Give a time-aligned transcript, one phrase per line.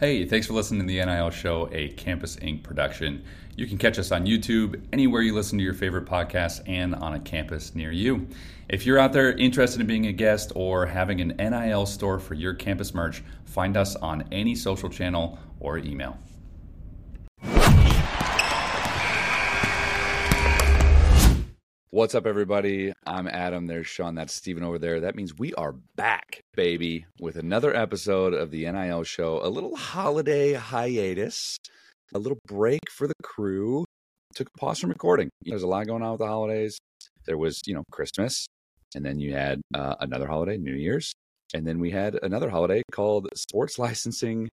[0.00, 2.62] Hey, thanks for listening to the NIL Show, a Campus Ink.
[2.62, 3.22] production.
[3.54, 7.12] You can catch us on YouTube, anywhere you listen to your favorite podcasts, and on
[7.12, 8.26] a campus near you.
[8.70, 12.32] If you're out there interested in being a guest or having an NIL store for
[12.32, 16.16] your campus merch, find us on any social channel or email.
[21.92, 22.92] What's up, everybody?
[23.04, 23.66] I'm Adam.
[23.66, 24.14] There's Sean.
[24.14, 25.00] That's Steven over there.
[25.00, 29.44] That means we are back, baby, with another episode of the NIL show.
[29.44, 31.56] A little holiday hiatus,
[32.14, 33.84] a little break for the crew.
[34.36, 35.30] Took a pause from recording.
[35.42, 36.78] There's a lot going on with the holidays.
[37.26, 38.46] There was, you know, Christmas,
[38.94, 41.12] and then you had uh, another holiday, New Year's,
[41.54, 44.48] and then we had another holiday called Sports Licensing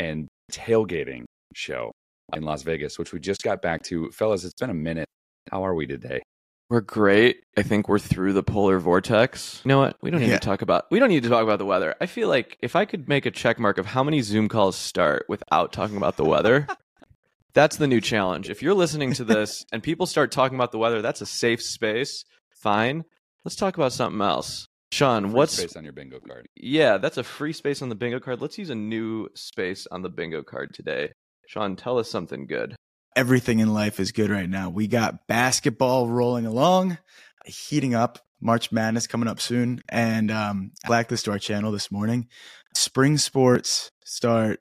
[0.00, 1.24] and Tailgating
[1.54, 1.92] Show
[2.34, 4.10] in Las Vegas, which we just got back to.
[4.12, 5.08] Fellas, it's been a minute.
[5.50, 6.22] How are we today?
[6.70, 7.42] We're great.
[7.56, 9.60] I think we're through the polar vortex.
[9.64, 9.96] You know what?
[10.02, 10.38] We don't need Yeah.
[10.38, 11.94] to talk about we don't need to talk about the weather.
[12.00, 14.76] I feel like if I could make a check mark of how many Zoom calls
[14.76, 16.66] start without talking about the weather,
[17.54, 18.48] that's the new challenge.
[18.50, 21.62] If you're listening to this and people start talking about the weather, that's a safe
[21.62, 22.24] space.
[22.50, 23.04] Fine.
[23.44, 24.66] Let's talk about something else.
[24.90, 26.46] Sean, Free what's space on your bingo card?
[26.56, 28.40] yeah, that's a free space on the bingo card.
[28.40, 31.10] Let's use a new space on the bingo card today.
[31.48, 32.74] Sean, tell us something good.
[33.16, 34.70] Everything in life is good right now.
[34.70, 36.98] We got basketball rolling along,
[37.44, 38.18] heating up.
[38.40, 42.28] March Madness coming up soon, and um, blacklist to our channel this morning.
[42.74, 44.60] Spring sports start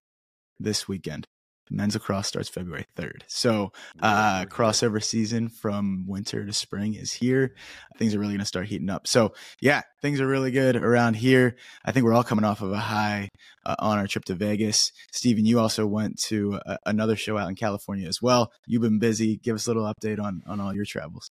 [0.58, 1.28] this weekend.
[1.74, 3.24] Men's lacrosse starts February third.
[3.28, 3.72] So
[4.02, 7.56] uh, crossover season from winter to spring is here.
[7.98, 9.08] Things are really going to start heating up.
[9.08, 11.56] So yeah, things are really good around here.
[11.84, 13.30] I think we're all coming off of a high
[13.66, 14.92] uh, on our trip to Vegas.
[15.12, 18.52] Steven, you also went to a, another show out in California as well.
[18.68, 19.38] You've been busy.
[19.38, 21.30] Give us a little update on on all your travels.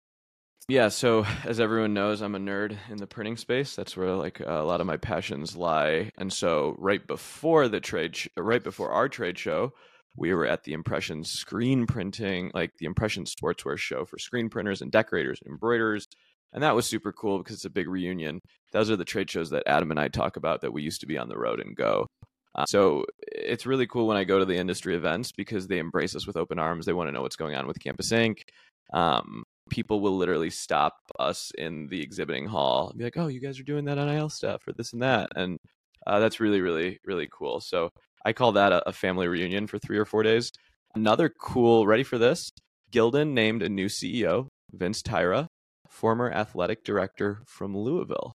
[0.67, 3.75] Yeah, so as everyone knows, I'm a nerd in the printing space.
[3.75, 6.11] That's where like a lot of my passions lie.
[6.17, 9.73] And so right before the trade, sh- right before our trade show,
[10.15, 14.81] we were at the Impression Screen Printing, like the Imprinted Sportswear show for screen printers
[14.81, 16.07] and decorators and embroiderers.
[16.53, 18.41] And that was super cool because it's a big reunion.
[18.73, 21.07] Those are the trade shows that Adam and I talk about that we used to
[21.07, 22.07] be on the road and go.
[22.53, 26.15] Uh, so it's really cool when I go to the industry events because they embrace
[26.15, 26.85] us with open arms.
[26.85, 28.43] They want to know what's going on with Campus Ink.
[28.91, 33.39] Um, people will literally stop us in the exhibiting hall and be like, "Oh, you
[33.39, 35.57] guys are doing that NIL stuff or this and that," and
[36.05, 37.61] uh, that's really, really, really cool.
[37.61, 37.89] So
[38.25, 40.51] I call that a, a family reunion for three or four days.
[40.93, 41.87] Another cool.
[41.87, 42.51] Ready for this?
[42.91, 45.47] Gildan named a new CEO, Vince Tyra,
[45.89, 48.33] former athletic director from Louisville.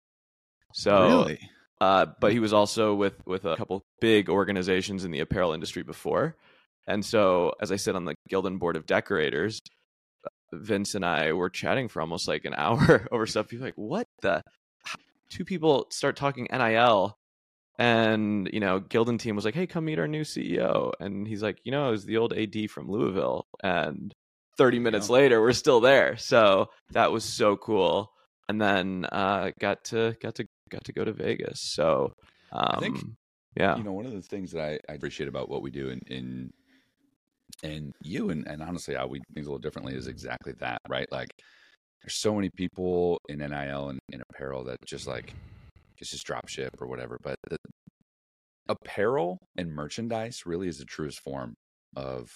[0.73, 1.39] So really?
[1.79, 5.83] uh, but he was also with with a couple big organizations in the apparel industry
[5.83, 6.35] before.
[6.87, 9.61] And so, as I sit on the Gildan board of decorators,
[10.51, 13.47] Vince and I were chatting for almost like an hour over stuff.
[13.47, 14.41] People like, what the?
[15.29, 17.17] Two people start talking NIL,
[17.77, 21.41] and you know, Gildan team was like, "Hey, come meet our new CEO." And he's
[21.41, 24.13] like, "You know, it was the old AD from Louisville." And
[24.57, 25.13] 30 minutes go.
[25.13, 26.17] later, we're still there.
[26.17, 28.11] So that was so cool.
[28.47, 31.61] And then uh, got to got to got to go to Vegas.
[31.61, 32.13] So
[32.51, 33.03] um, think,
[33.55, 35.89] yeah, You know, one of the things that I, I appreciate about what we do
[35.89, 36.51] in, in
[37.63, 40.79] and you and, and honestly how we do things a little differently is exactly that,
[40.89, 41.11] right?
[41.11, 41.29] Like
[42.01, 45.33] there's so many people in NIL and in apparel that just like
[46.01, 47.17] it's just drop ship or whatever.
[47.21, 47.57] But the
[48.67, 51.53] apparel and merchandise really is the truest form
[51.95, 52.29] of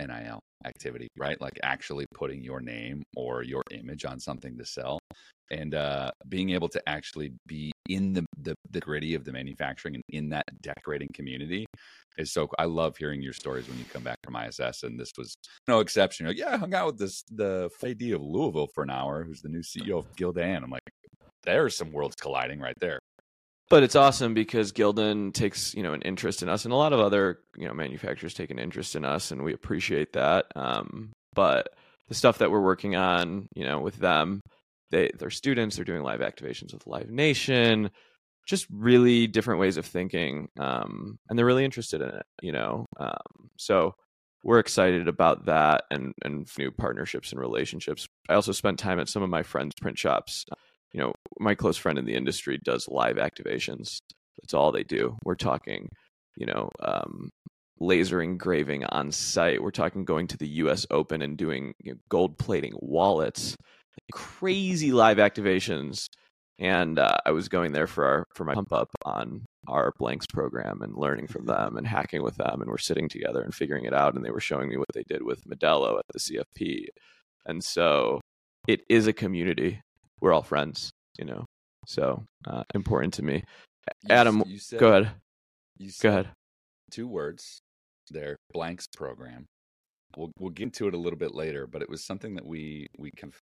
[0.00, 1.40] NIL activity, right?
[1.40, 4.98] Like actually putting your name or your image on something to sell
[5.50, 9.96] and uh, being able to actually be in the, the, the gritty of the manufacturing
[9.96, 11.66] and in that decorating community
[12.18, 15.12] is so I love hearing your stories when you come back from ISS and this
[15.18, 15.34] was
[15.66, 16.24] no exception.
[16.24, 19.24] You're like, yeah, I hung out with this the AD of Louisville for an hour,
[19.24, 20.62] who's the new CEO of Gildan.
[20.62, 20.82] I'm like,
[21.44, 23.00] there's some worlds colliding right there.
[23.70, 26.92] But it's awesome because Gildan takes you know an interest in us, and a lot
[26.92, 30.46] of other you know manufacturers take an interest in us, and we appreciate that.
[30.54, 31.68] Um, but
[32.08, 34.40] the stuff that we're working on, you know, with them,
[34.90, 35.76] they they're students.
[35.76, 37.90] They're doing live activations with Live Nation,
[38.46, 42.26] just really different ways of thinking, um, and they're really interested in it.
[42.42, 43.94] You know, um, so
[44.42, 48.08] we're excited about that and and new partnerships and relationships.
[48.28, 50.44] I also spent time at some of my friends' print shops.
[50.92, 53.98] You know, my close friend in the industry does live activations.
[54.40, 55.16] That's all they do.
[55.24, 55.88] We're talking,
[56.36, 57.30] you know, um,
[57.78, 59.62] laser engraving on site.
[59.62, 60.86] We're talking going to the U.S.
[60.90, 63.56] Open and doing you know, gold plating wallets,
[64.12, 66.06] crazy live activations.
[66.58, 70.26] And uh, I was going there for our for my pump up on our blanks
[70.26, 72.60] program and learning from them and hacking with them.
[72.60, 74.14] And we're sitting together and figuring it out.
[74.14, 76.86] And they were showing me what they did with Modelo at the CFP.
[77.46, 78.20] And so
[78.68, 79.80] it is a community.
[80.20, 81.44] We're all friends, you know.
[81.86, 83.42] So uh, important to me.
[84.02, 85.10] You Adam, you said, Go ahead.
[85.78, 86.28] You said, Go ahead.
[86.90, 87.60] two words
[88.10, 89.46] there, blanks program.
[90.16, 92.86] We'll we'll get into it a little bit later, but it was something that we
[92.98, 93.40] we kind of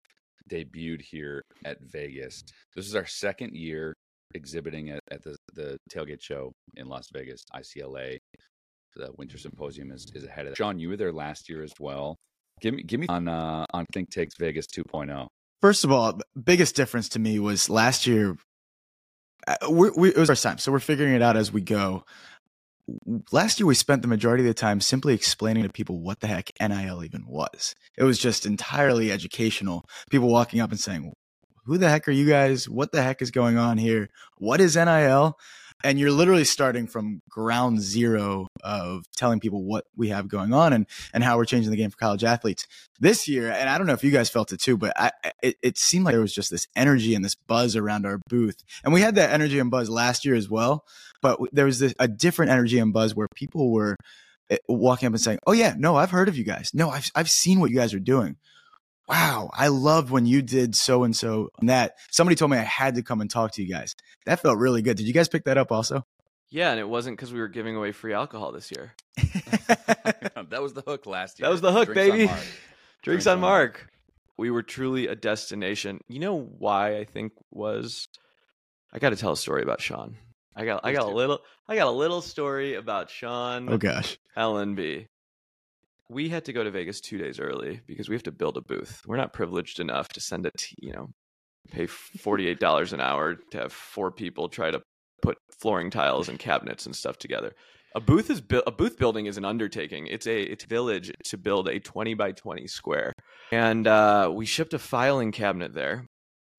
[0.51, 2.43] debuted here at Vegas.
[2.75, 3.95] This is our second year
[4.35, 8.19] exhibiting at, at the the tailgate show in Las Vegas, ICLA.
[8.97, 10.57] The Winter Symposium is, is ahead of that.
[10.57, 12.17] Sean, you were there last year as well.
[12.61, 15.27] Give me give me on uh, on Think Takes Vegas 2.0.
[15.61, 18.37] First of all, biggest difference to me was last year.
[19.47, 22.05] uh, We, we, it was our time, so we're figuring it out as we go.
[23.33, 26.27] Last year, we spent the majority of the time simply explaining to people what the
[26.27, 27.75] heck NIL even was.
[27.97, 29.87] It was just entirely educational.
[30.11, 31.15] People walking up and saying,
[31.65, 32.69] "Who the heck are you guys?
[32.69, 34.11] What the heck is going on here?
[34.37, 35.39] What is NIL?"
[35.85, 40.73] And you're literally starting from ground zero of telling people what we have going on
[40.73, 42.67] and and how we're changing the game for college athletes
[43.01, 45.11] this year, and I don't know if you guys felt it too, but I,
[45.43, 48.65] it, it seemed like there was just this energy and this buzz around our booth.
[48.83, 50.85] And we had that energy and buzz last year as well,
[51.21, 53.97] but there was this, a different energy and buzz where people were
[54.51, 56.71] eh, walking up and saying, Oh, yeah, no, I've heard of you guys.
[56.73, 58.37] No, I've, I've seen what you guys are doing.
[59.09, 61.51] Wow, I loved when you did so and so.
[61.61, 63.95] And that somebody told me I had to come and talk to you guys.
[64.25, 64.97] That felt really good.
[64.97, 66.07] Did you guys pick that up also?
[66.51, 68.93] Yeah, and it wasn't because we were giving away free alcohol this year.
[69.17, 71.47] that was the hook last year.
[71.47, 72.27] That was the hook, Drinks baby.
[72.27, 72.41] Mark.
[73.03, 73.89] Drinks on Mark.
[74.37, 76.01] We were truly a destination.
[76.09, 78.09] You know why I think was
[78.93, 80.17] I got to tell a story about Sean.
[80.57, 83.77] I got I Please got a little I got a little story about Sean oh,
[83.77, 84.17] gosh.
[84.37, 85.09] LNB.
[86.09, 88.61] We had to go to Vegas 2 days early because we have to build a
[88.61, 89.01] booth.
[89.07, 91.09] We're not privileged enough to send a t- you know,
[91.71, 94.83] pay $48 an hour to have four people try to
[95.23, 97.53] put flooring tiles and cabinets and stuff together.
[97.97, 100.09] A booth is bu- a booth building is an undertaking.
[100.09, 103.13] It's a it's a village to build a 20 by 20 square.
[103.53, 106.07] And uh, we shipped a filing cabinet there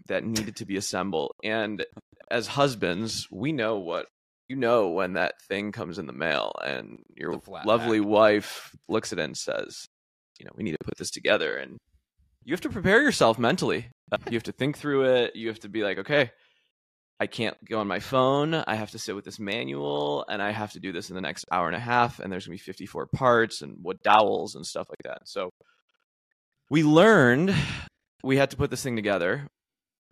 [0.08, 1.32] that needed to be assembled.
[1.44, 1.86] And
[2.32, 4.08] as husbands, we know what
[4.48, 8.08] you know when that thing comes in the mail and your lovely pack.
[8.08, 9.88] wife looks at it and says,
[10.40, 11.78] you know, we need to put this together and
[12.44, 13.90] you have to prepare yourself mentally.
[14.12, 15.36] Uh, you have to think through it.
[15.36, 16.32] You have to be like, okay,
[17.20, 18.54] I can't go on my phone.
[18.54, 21.22] I have to sit with this manual and I have to do this in the
[21.22, 22.20] next hour and a half.
[22.20, 25.28] And there's going to be 54 parts and what dowels and stuff like that.
[25.28, 25.50] So
[26.70, 27.56] we learned
[28.24, 29.48] we had to put this thing together.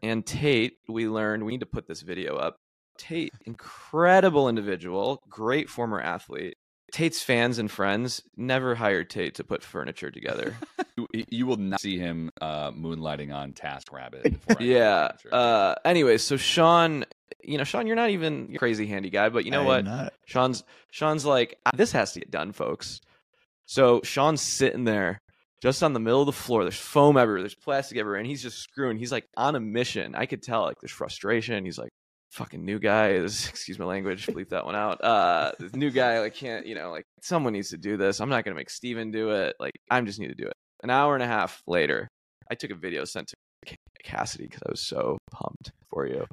[0.02, 2.58] And Tate, we learned we need to put this video up.
[2.98, 6.56] Tate, incredible individual, great former athlete.
[6.92, 10.56] Tate's fans and friends never hired Tate to put furniture together.
[10.96, 14.36] You, you will not see him uh, moonlighting on Task Rabbit.
[14.60, 15.14] yeah.
[15.32, 17.04] Uh anyway, so Sean,
[17.44, 20.14] you know, Sean, you're not even a crazy handy guy, but you know I what?
[20.28, 23.02] Sean's Sean's like, "Ah, this has to get done, folks.
[23.66, 25.20] So Sean's sitting there
[25.64, 26.64] just on the middle of the floor.
[26.64, 29.00] There's foam everywhere, there's plastic everywhere, and he's just screwing.
[29.00, 30.14] He's like on a mission.
[30.14, 31.66] I could tell like there's frustration.
[31.66, 31.92] He's like,
[32.34, 35.04] fucking new guy is excuse my language, bleep that one out.
[35.04, 38.20] Uh this new guy like can't, you know, like someone needs to do this.
[38.20, 39.56] I'm not gonna make Steven do it.
[39.60, 40.54] Like I am just need to do it.
[40.84, 42.08] An hour and a half later,
[42.52, 46.26] I took a video sent to Cassidy because I was so pumped for you.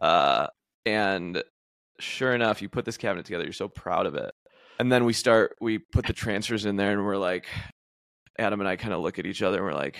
[0.00, 0.46] Uh
[0.86, 1.42] and
[2.00, 3.44] sure enough, you put this cabinet together.
[3.44, 4.30] You're so proud of it.
[4.78, 7.46] And then we start, we put the transfers in there, and we're like,
[8.38, 9.98] Adam and I kind of look at each other, and we're like,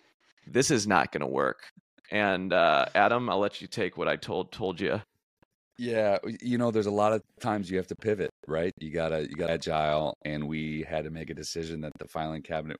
[0.46, 1.64] this is not to work.
[2.10, 5.00] And uh, Adam, I'll let you take what I told told you.
[5.78, 8.72] Yeah, you know, there's a lot of times you have to pivot, right?
[8.80, 12.42] You gotta you gotta agile, and we had to make a decision that the filing
[12.42, 12.76] cabinet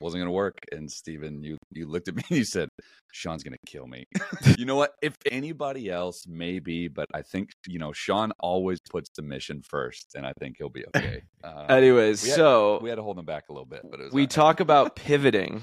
[0.00, 0.58] wasn't gonna work.
[0.70, 2.68] And Steven, you you looked at me and you said,
[3.12, 4.04] "Sean's gonna kill me."
[4.58, 4.92] you know what?
[5.00, 10.14] If anybody else, maybe, but I think you know Sean always puts the mission first,
[10.14, 11.22] and I think he'll be okay.
[11.44, 14.00] Uh, Anyways, we had- so we had to hold him back a little bit, but
[14.00, 15.62] it was we talk about pivoting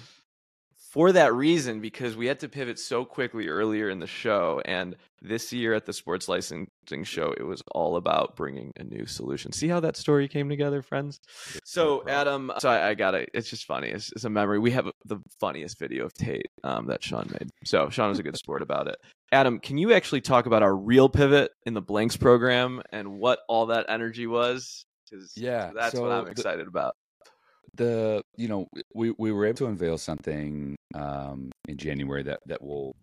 [0.95, 4.95] for that reason because we had to pivot so quickly earlier in the show and
[5.21, 9.51] this year at the sports licensing show it was all about bringing a new solution.
[9.51, 11.19] See how that story came together friends?
[11.65, 13.29] So adam so i, I got it.
[13.33, 13.89] It's just funny.
[13.89, 14.57] It's, it's a memory.
[14.57, 17.49] We have the funniest video of tate um, that sean made.
[17.65, 18.95] So sean was a good sport about it.
[19.33, 23.39] Adam can you actually talk about our real pivot in the blanks program and what
[23.49, 24.85] all that energy was?
[25.09, 26.95] Because Yeah, that's what i'm the- excited about
[27.75, 32.61] the you know we we were able to unveil something um in January that that
[32.61, 32.95] will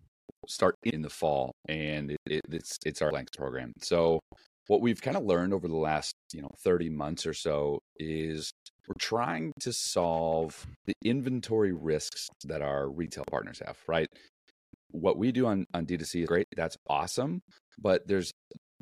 [0.47, 3.73] start in the fall and it, it, it's it's our length program.
[3.81, 4.19] So
[4.67, 8.51] what we've kind of learned over the last you know 30 months or so is
[8.87, 14.07] we're trying to solve the inventory risks that our retail partners have right?
[14.91, 17.41] What we do on on D2C is great that's awesome
[17.79, 18.31] but there's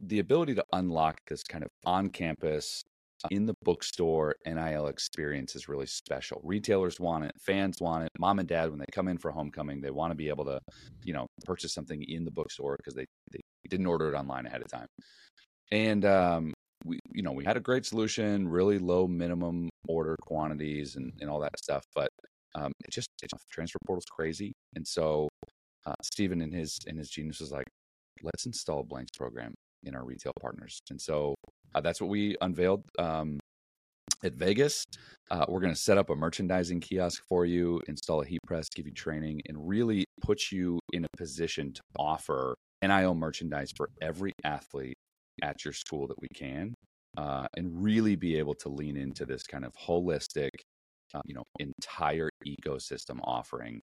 [0.04, 2.84] the ability to unlock this kind of on campus
[3.30, 6.42] in the bookstore NIL experience is really special.
[6.44, 9.82] Retailers want it, fans want it, mom and dad when they come in for homecoming,
[9.82, 10.60] they want to be able to,
[11.04, 14.62] you know, purchase something in the bookstore because they, they didn't order it online ahead
[14.62, 14.88] of time.
[15.72, 16.54] And um
[16.86, 21.30] we you know we had a great solution, really low minimum order quantities and, and
[21.30, 22.10] all that stuff, but
[22.56, 25.30] um, it just it, transfer portal's crazy, and so
[25.86, 27.66] uh, Stephen and his and his genius was like,
[28.24, 31.36] let's install blanks program in our retail partners, and so
[31.74, 33.40] uh, that's what we unveiled um,
[34.24, 34.84] at Vegas.
[35.30, 38.68] Uh, we're going to set up a merchandising kiosk for you, install a heat press,
[38.70, 43.90] give you training, and really put you in a position to offer NIL merchandise for
[44.02, 44.96] every athlete
[45.42, 46.74] at your school that we can,
[47.18, 50.50] uh, and really be able to lean into this kind of holistic,
[51.14, 53.80] uh, you know, entire ecosystem offering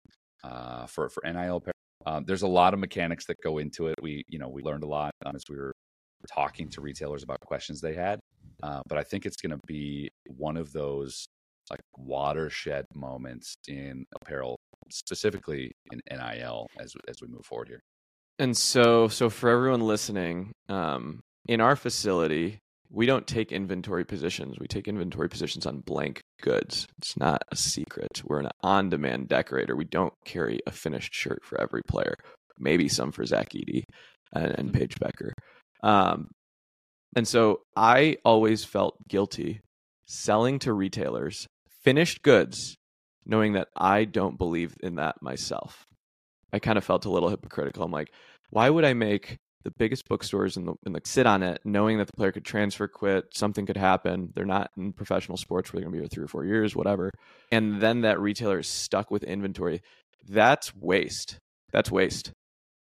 [0.42, 1.62] uh, for for NIL.
[2.06, 3.96] Um, there's a lot of mechanics that go into it.
[4.02, 5.72] We, you know, we learned a lot um, as we were
[6.32, 8.20] talking to retailers about questions they had.
[8.62, 11.26] Uh, but I think it's going to be one of those
[11.70, 14.58] like watershed moments in apparel,
[14.90, 17.80] specifically in NIL, as as we move forward here.
[18.38, 22.58] And so, so for everyone listening, um, in our facility,
[22.90, 24.56] we don't take inventory positions.
[24.58, 26.86] We take inventory positions on blank goods.
[26.98, 28.22] It's not a secret.
[28.24, 29.76] We're an on-demand decorator.
[29.76, 32.16] We don't carry a finished shirt for every player.
[32.58, 33.84] Maybe some for Zach Edey
[34.32, 34.78] and, and mm-hmm.
[34.78, 35.32] Paige Bueckers.
[35.84, 36.30] Um,
[37.14, 39.60] and so I always felt guilty
[40.06, 41.46] selling to retailers
[41.82, 42.76] finished goods,
[43.26, 45.84] knowing that I don't believe in that myself.
[46.52, 47.84] I kind of felt a little hypocritical.
[47.84, 48.10] I'm like,
[48.50, 51.98] why would I make the biggest bookstores in the, in the sit on it, knowing
[51.98, 54.30] that the player could transfer, quit, something could happen.
[54.34, 56.76] They're not in professional sports where they're going to be here three or four years,
[56.76, 57.10] whatever.
[57.50, 59.80] And then that retailer is stuck with inventory.
[60.26, 61.38] That's waste.
[61.72, 62.32] That's waste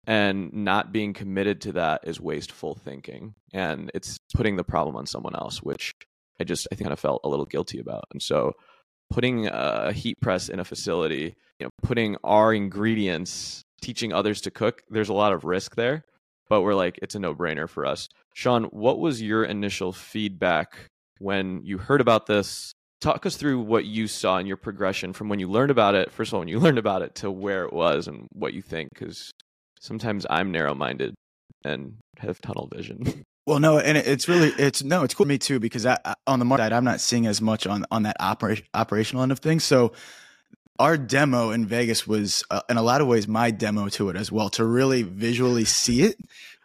[0.07, 5.07] and not being committed to that is wasteful thinking and it's putting the problem on
[5.07, 5.93] someone else which
[6.41, 8.05] i just i think kind of felt a little guilty about.
[8.13, 8.53] And so
[9.11, 14.51] putting a heat press in a facility you know putting our ingredients teaching others to
[14.51, 16.05] cook there's a lot of risk there
[16.49, 18.09] but we're like it's a no-brainer for us.
[18.35, 22.73] Sean what was your initial feedback when you heard about this?
[23.01, 26.13] Talk us through what you saw in your progression from when you learned about it
[26.13, 28.63] first of all when you learned about it to where it was and what you
[28.63, 29.31] think because
[29.81, 31.15] sometimes I'm narrow minded
[31.65, 33.25] and have tunnel vision.
[33.49, 36.41] Well, no, and it's really it's no, it's cool to me too because I, on
[36.41, 39.63] the market I'm not seeing as much on on that opera, operational end of things.
[39.63, 39.93] So
[40.81, 44.17] our demo in Vegas was uh, in a lot of ways my demo to it
[44.17, 46.17] as well to really visually see it,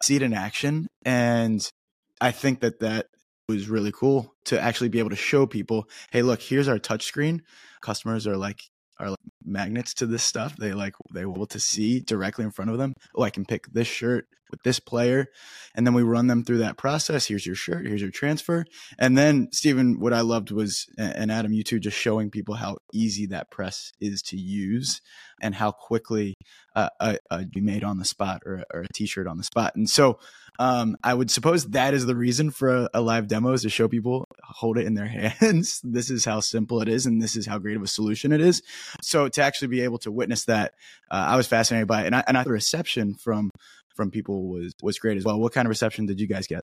[0.01, 1.71] see it in action, and
[2.19, 3.09] I think that that
[3.47, 7.41] was really cool to actually be able to show people, hey, look, here's our touchscreen.
[7.81, 8.61] Customers are like,
[8.99, 9.19] are like
[9.51, 10.55] magnets to this stuff.
[10.55, 12.93] They like they were able to see directly in front of them.
[13.15, 15.27] Oh, I can pick this shirt with this player,
[15.73, 17.27] and then we run them through that process.
[17.27, 17.87] Here's your shirt.
[17.87, 18.65] Here's your transfer.
[18.99, 22.77] And then Stephen, what I loved was, and Adam, you too, just showing people how
[22.93, 25.01] easy that press is to use
[25.41, 26.35] and how quickly
[26.75, 29.75] uh, a, a be made on the spot or, or a t-shirt on the spot.
[29.75, 30.19] And so
[30.59, 33.69] um, I would suppose that is the reason for a, a, live demo is to
[33.69, 35.05] show people hold it in their
[35.39, 35.81] hands.
[35.83, 38.41] this is how simple it is, and this is how great of a solution it
[38.41, 38.61] is.
[39.01, 40.73] So to actually be able to witness that,
[41.09, 43.49] uh, I was fascinated by it, and I, and I, the reception from
[43.95, 45.39] from people was was great as well.
[45.39, 46.61] What kind of reception did you guys get?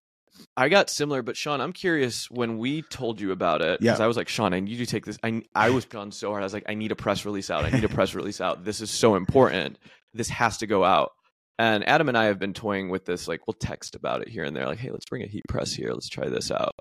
[0.57, 4.05] I got similar, but Sean, I'm curious when we told you about it because yeah.
[4.05, 5.19] I was like, Sean, I need you to take this.
[5.23, 6.43] I I was gone so hard.
[6.43, 7.65] I was like, I need a press release out.
[7.65, 8.65] I need a press release out.
[8.65, 9.79] This is so important.
[10.15, 11.13] This has to go out.
[11.59, 13.27] And Adam and I have been toying with this.
[13.27, 14.67] Like, we'll text about it here and there.
[14.67, 15.93] Like, hey, let's bring a heat press here.
[15.93, 16.75] Let's try this out.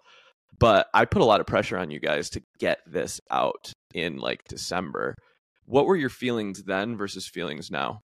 [0.59, 4.17] But I put a lot of pressure on you guys to get this out in
[4.17, 5.15] like December.
[5.67, 8.01] What were your feelings then versus feelings now?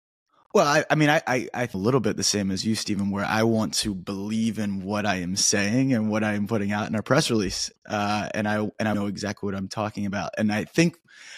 [0.53, 3.10] Well, I, I mean, I, I, I, a little bit the same as you, Stephen,
[3.10, 6.72] where I want to believe in what I am saying and what I am putting
[6.72, 10.05] out in our press release, uh, and I and I know exactly what I'm talking
[10.05, 10.29] about.
[10.38, 10.98] And I think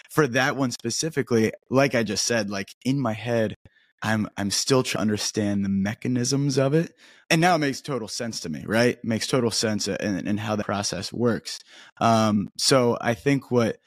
[0.09, 3.55] for that one specifically, like I just said, like in my head,
[4.01, 6.93] I'm I'm still trying to understand the mechanisms of it,
[7.29, 8.97] and now it makes total sense to me, right?
[8.97, 11.59] It makes total sense and in how the process works.
[12.01, 13.77] Um, so I think what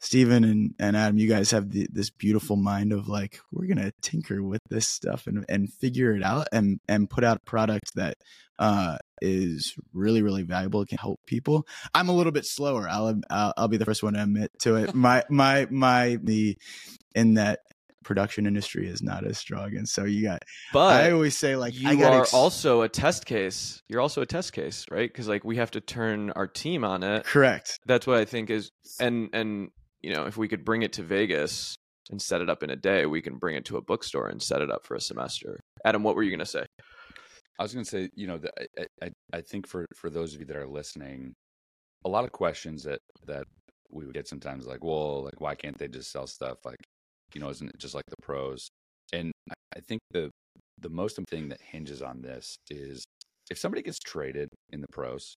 [0.00, 3.78] Stephen and, and Adam, you guys have the, this beautiful mind of like, we're going
[3.78, 7.40] to tinker with this stuff and, and figure it out and, and put out a
[7.40, 8.16] product that
[8.58, 10.82] uh, is really, really valuable.
[10.82, 11.66] It can help people.
[11.94, 12.88] I'm a little bit slower.
[12.88, 14.94] I'll, I'll, I'll be the first one to admit to it.
[15.06, 16.56] My, my, my, the,
[17.14, 17.60] in that
[18.04, 19.76] production industry is not as strong.
[19.76, 23.26] And so you got, but I always say like, you are ex- also a test
[23.26, 23.82] case.
[23.88, 25.12] You're also a test case, right?
[25.12, 27.24] Cause like we have to turn our team on it.
[27.24, 27.80] Correct.
[27.86, 29.70] That's what I think is, and, and,
[30.06, 31.74] you know, if we could bring it to Vegas
[32.10, 34.40] and set it up in a day, we can bring it to a bookstore and
[34.40, 35.58] set it up for a semester.
[35.84, 36.64] Adam, what were you going to say?
[37.58, 40.32] I was going to say, you know, the, I, I, I think for for those
[40.32, 41.34] of you that are listening,
[42.04, 43.48] a lot of questions that that
[43.90, 46.58] we would get sometimes, like, well, like, why can't they just sell stuff?
[46.64, 46.78] Like,
[47.34, 48.68] you know, isn't it just like the pros?
[49.12, 50.30] And I think the
[50.78, 53.04] the most important thing that hinges on this is
[53.50, 55.34] if somebody gets traded in the pros,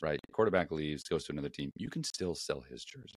[0.00, 0.20] right?
[0.32, 1.70] Quarterback leaves, goes to another team.
[1.76, 3.16] You can still sell his jersey.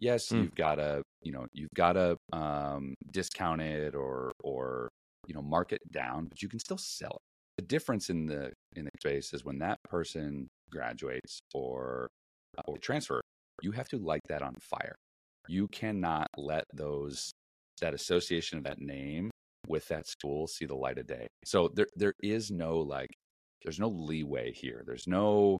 [0.00, 0.42] Yes, Mm.
[0.42, 4.88] you've got to, you know, you've got to um, discount it or or
[5.26, 7.62] you know mark it down, but you can still sell it.
[7.62, 12.08] The difference in the in the space is when that person graduates or
[12.66, 13.20] or transfer,
[13.62, 14.94] you have to light that on fire.
[15.48, 17.32] You cannot let those
[17.80, 19.30] that association of that name
[19.68, 21.26] with that school see the light of day.
[21.44, 23.08] So there there is no like
[23.62, 24.82] there's no leeway here.
[24.86, 25.58] There's no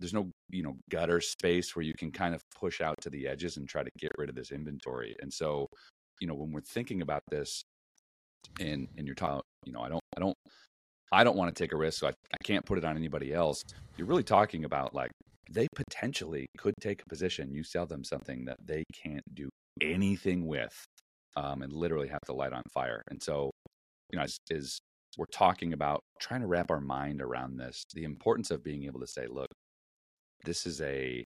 [0.00, 3.26] there's no you know gutter space where you can kind of push out to the
[3.26, 5.16] edges and try to get rid of this inventory.
[5.20, 5.66] And so,
[6.20, 7.62] you know, when we're thinking about this
[8.60, 10.36] and and you're talking, you know, I don't I don't
[11.12, 13.32] I don't want to take a risk, so I, I can't put it on anybody
[13.32, 13.62] else.
[13.96, 15.10] You're really talking about like
[15.50, 17.54] they potentially could take a position.
[17.54, 19.48] You sell them something that they can't do
[19.80, 20.74] anything with,
[21.36, 23.02] um, and literally have to light on fire.
[23.08, 23.50] And so,
[24.12, 24.78] you know, is, is
[25.16, 29.00] we're talking about trying to wrap our mind around this, the importance of being able
[29.00, 29.48] to say, look,
[30.44, 31.24] this is a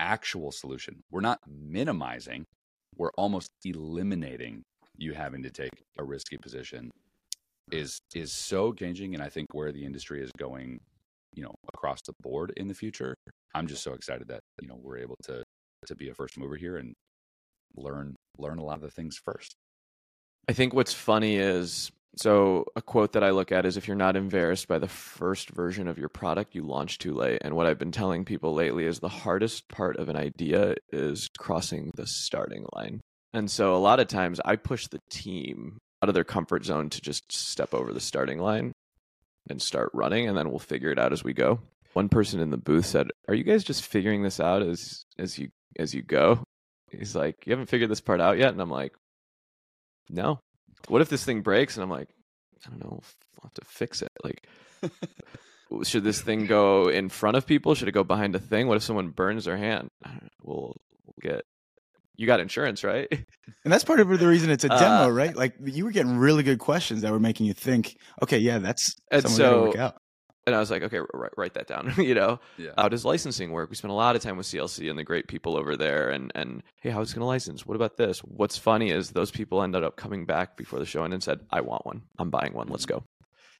[0.00, 1.00] actual solution.
[1.10, 2.44] We're not minimizing,
[2.96, 4.62] we're almost eliminating
[4.96, 6.90] you having to take a risky position
[7.70, 10.80] is is so changing and I think where the industry is going,
[11.34, 13.14] you know, across the board in the future.
[13.54, 15.42] I'm just so excited that, you know, we're able to
[15.86, 16.94] to be a first mover here and
[17.76, 19.54] learn learn a lot of the things first.
[20.48, 23.96] I think what's funny is so a quote that I look at is if you're
[23.96, 27.40] not embarrassed by the first version of your product, you launch too late.
[27.42, 31.28] And what I've been telling people lately is the hardest part of an idea is
[31.38, 33.00] crossing the starting line.
[33.32, 36.90] And so a lot of times I push the team out of their comfort zone
[36.90, 38.72] to just step over the starting line
[39.50, 41.60] and start running and then we'll figure it out as we go.
[41.92, 45.38] One person in the booth said, "Are you guys just figuring this out as as
[45.38, 46.44] you as you go?"
[46.90, 48.94] He's like, "You haven't figured this part out yet?" And I'm like,
[50.08, 50.40] "No."
[50.86, 52.08] What if this thing breaks and I'm like,
[52.66, 54.46] "I don't know, I'll have to fix it." Like
[55.82, 57.74] should this thing go in front of people?
[57.74, 58.68] Should it go behind a thing?
[58.68, 59.90] What if someone burns their hand?
[60.04, 60.28] I don't know.
[60.42, 61.42] We'll, we'll get
[62.16, 63.08] you got insurance, right?
[63.64, 65.36] And that's part of the reason it's a Uh, demo, right?
[65.36, 68.94] Like you were getting really good questions that were making you think, okay, yeah, that's
[69.10, 70.02] And something we gotta so- work out.
[70.48, 71.94] And I was like, okay, write, write that down.
[71.98, 72.70] you know, Yeah.
[72.76, 73.70] how does licensing work?
[73.70, 76.10] We spent a lot of time with CLC and the great people over there.
[76.10, 77.66] And and hey, how's it going to license?
[77.66, 78.20] What about this?
[78.20, 81.60] What's funny is those people ended up coming back before the show and said, I
[81.60, 82.02] want one.
[82.18, 82.68] I'm buying one.
[82.68, 82.98] Let's mm-hmm.
[82.98, 83.04] go.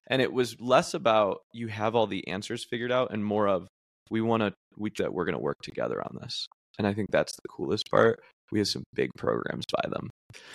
[0.09, 3.69] And it was less about you have all the answers figured out and more of
[4.11, 6.49] we want to we that we're going to work together on this.
[6.79, 8.21] And I think that's the coolest part.
[8.51, 10.11] We have some big programs by them.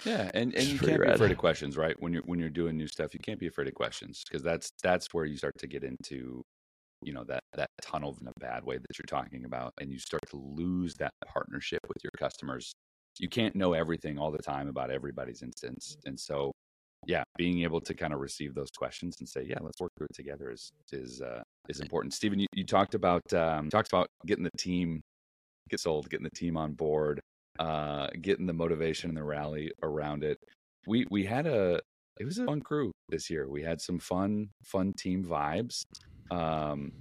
[0.05, 1.95] Yeah, and, and you can't be afraid of questions, right?
[1.99, 4.71] When you're when you're doing new stuff, you can't be afraid of questions because that's
[4.81, 6.41] that's where you start to get into,
[7.01, 9.99] you know, that that tunnel in a bad way that you're talking about, and you
[9.99, 12.73] start to lose that partnership with your customers.
[13.19, 16.51] You can't know everything all the time about everybody's instance, and so,
[17.05, 20.07] yeah, being able to kind of receive those questions and say, yeah, let's work through
[20.09, 22.13] it together is is uh, is important.
[22.13, 25.01] Stephen, you, you talked about um, talked about getting the team
[25.69, 27.21] get sold, getting the team on board
[27.59, 30.39] uh, getting the motivation and the rally around it.
[30.87, 31.81] We we had a
[32.19, 33.49] it was a fun crew this year.
[33.49, 35.83] We had some fun fun team vibes.
[36.31, 36.91] Um,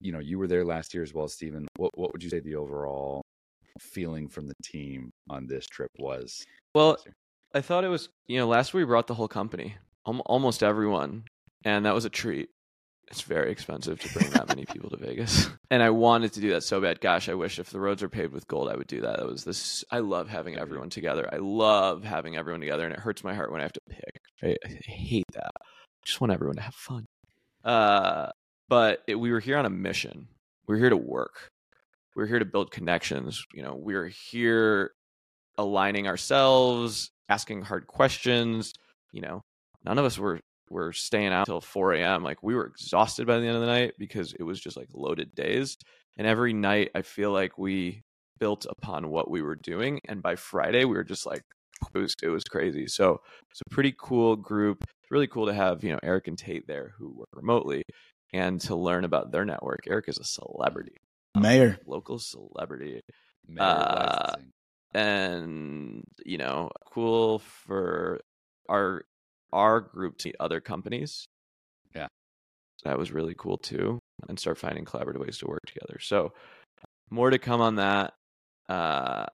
[0.00, 1.66] you know, you were there last year as well, Stephen.
[1.76, 3.22] What what would you say the overall
[3.80, 6.44] feeling from the team on this trip was?
[6.74, 6.98] Well.
[7.56, 11.22] I thought it was, you know, last we brought the whole company, almost everyone,
[11.64, 12.48] and that was a treat.
[13.08, 16.50] It's very expensive to bring that many people to Vegas, and I wanted to do
[16.50, 17.00] that so bad.
[17.00, 19.20] Gosh, I wish if the roads were paved with gold, I would do that.
[19.20, 19.84] It was this.
[19.90, 21.28] I love having everyone together.
[21.32, 24.20] I love having everyone together, and it hurts my heart when I have to pick.
[24.42, 24.58] Right?
[24.64, 25.52] I hate that.
[25.54, 27.06] I just want everyone to have fun.
[27.62, 28.30] Uh,
[28.68, 30.28] but it, we were here on a mission.
[30.66, 31.50] We're here to work.
[32.16, 33.44] We're here to build connections.
[33.52, 34.92] You know, we're here
[35.58, 38.72] aligning ourselves, asking hard questions.
[39.12, 39.42] You know,
[39.84, 42.22] none of us were were staying out till 4 a.m.
[42.22, 44.88] Like we were exhausted by the end of the night because it was just like
[44.92, 45.76] loaded days.
[46.16, 48.02] And every night, I feel like we
[48.38, 50.00] built upon what we were doing.
[50.08, 51.42] And by Friday, we were just like,
[51.94, 52.86] it was it was crazy.
[52.86, 54.82] So it's a pretty cool group.
[54.82, 57.82] It's really cool to have you know Eric and Tate there who work remotely,
[58.32, 59.80] and to learn about their network.
[59.86, 60.96] Eric is a celebrity,
[61.34, 61.78] Mayor.
[61.86, 63.02] local celebrity
[63.46, 64.34] Mayor uh,
[64.94, 68.20] and you know cool for
[68.68, 69.04] our
[69.54, 71.24] our group to meet other companies
[71.94, 72.08] Yeah.
[72.84, 76.32] that was really cool too and start finding collaborative ways to work together so
[77.10, 78.12] more to come on that
[78.68, 79.26] uh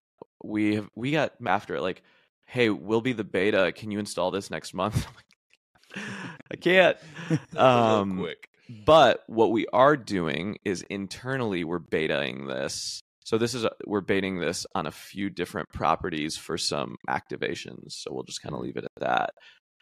[0.45, 2.03] we have we got after it like
[2.47, 6.05] hey we'll be the beta can you install this next month like,
[6.53, 6.97] i can't
[7.57, 8.49] um quick.
[8.85, 13.01] but what we are doing is internally we're betaing this.
[13.25, 17.93] So this is a, we're baiting this on a few different properties for some activations.
[17.93, 19.31] So we'll just kind of leave it at that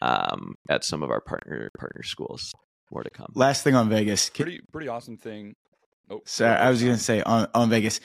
[0.01, 2.53] um, at some of our partner partner schools.
[2.91, 3.33] More to come.
[3.35, 4.31] Last thing on Vegas.
[4.31, 5.55] Pretty pretty awesome thing.
[6.11, 8.01] Oh, Sorry, I was going to say on, on Vegas.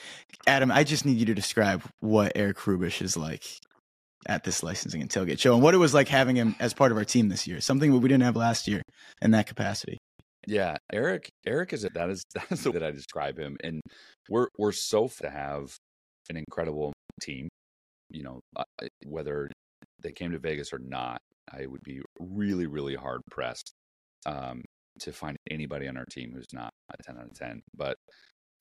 [0.46, 3.42] Adam, I just need you to describe what Eric Rubish is like
[4.26, 6.92] at this licensing and tailgate show and what it was like having him as part
[6.92, 7.60] of our team this year.
[7.62, 8.82] Something we didn't have last year
[9.22, 9.96] in that capacity.
[10.46, 11.30] Yeah, Eric.
[11.46, 13.80] Eric is that is that is the way that I describe him, and
[14.28, 15.74] we're we're so f- to have
[16.28, 17.48] an incredible team.
[18.10, 18.64] You know, uh,
[19.06, 19.50] whether
[20.02, 21.18] they came to Vegas or not,
[21.52, 23.72] I would be really really hard pressed
[24.26, 24.62] um,
[25.00, 27.62] to find anybody on our team who's not a ten out of ten.
[27.76, 27.96] But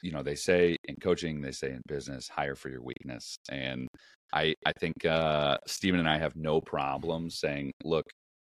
[0.02, 3.88] you know, they say in coaching, they say in business, hire for your weakness, and
[4.34, 8.06] I I think uh, Steven and I have no problem saying, look,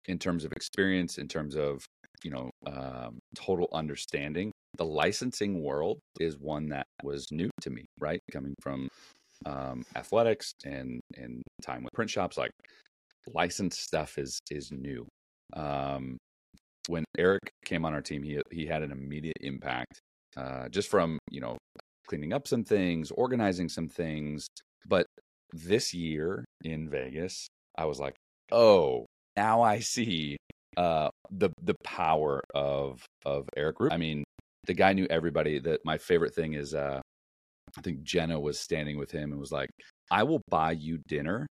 [0.08, 1.84] in terms of experience, in terms of
[2.24, 7.86] you know um, total understanding the licensing world is one that was new to me
[8.00, 8.88] right coming from
[9.46, 12.52] um, athletics and and time with print shops like
[13.28, 15.08] licensed stuff is is new
[15.56, 16.18] um,
[16.88, 20.00] when eric came on our team he he had an immediate impact
[20.38, 21.58] uh, just from you know
[22.08, 24.48] cleaning up some things organizing some things
[24.88, 25.06] but
[25.54, 28.16] this year in vegas i was like
[28.52, 29.06] oh
[29.36, 30.38] now i see
[30.78, 33.94] uh, the the power of of Eric Rubin.
[33.94, 34.24] I mean,
[34.66, 35.60] the guy knew everybody.
[35.60, 37.02] That my favorite thing is, uh,
[37.78, 39.70] I think Jenna was standing with him and was like,
[40.10, 41.48] "I will buy you dinner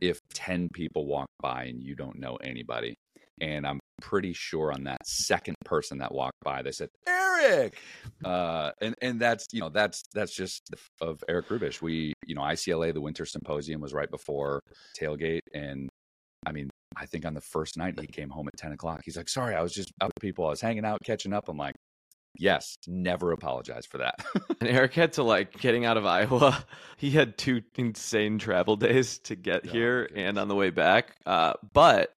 [0.00, 2.94] if ten people walk by and you don't know anybody."
[3.40, 7.78] And I'm pretty sure on that second person that walked by, they said Eric,
[8.24, 11.80] uh, and and that's you know that's that's just of Eric Rubish.
[11.80, 14.60] We you know ICLA the Winter Symposium was right before
[14.98, 15.88] tailgate, and
[16.46, 19.02] I mean I think on the first night he came home at 10 o'clock.
[19.04, 20.46] He's like, sorry, I was just out with people.
[20.46, 21.48] I was hanging out, catching up.
[21.48, 21.74] I'm like,
[22.38, 24.14] yes, never apologize for that.
[24.60, 26.64] And Eric had to like getting out of Iowa.
[26.98, 30.28] He had two insane travel days to get Oh, here goodness.
[30.28, 31.16] and on the way back.
[31.24, 32.12] Uh, but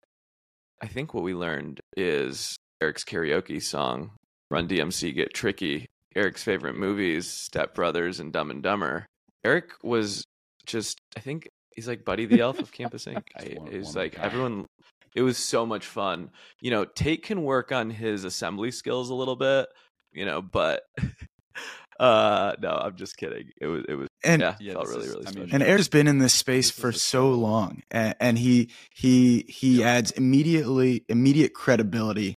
[0.82, 4.12] I think what we learned is Eric's karaoke song,
[4.50, 9.04] Run DMC Get Tricky, Eric's favorite movies, Step Brothers and Dumb and Dumber.
[9.44, 10.24] Eric was
[10.64, 13.22] just, I think he's like Buddy the Elf of Campus Ink.
[13.42, 14.24] He's one- it was one like kind.
[14.26, 14.66] everyone,
[15.14, 16.30] it was so much fun.
[16.62, 19.66] You know, Tate can work on his assembly skills a little bit,
[20.12, 20.82] you know, but
[22.00, 23.50] uh no, I'm just kidding.
[23.60, 25.54] It was, it was, And yeah, Yeah, felt really, is- really I mean, special.
[25.54, 29.44] and Eric's been in this space This for so total- long, and, and he he
[29.48, 32.36] he adds immediately immediate credibility